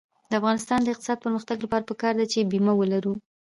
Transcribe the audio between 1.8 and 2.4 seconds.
پکار ده